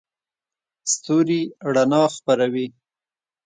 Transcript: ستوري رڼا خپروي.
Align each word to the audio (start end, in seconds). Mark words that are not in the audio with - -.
ستوري 0.91 1.41
رڼا 1.75 2.03
خپروي. 2.15 2.67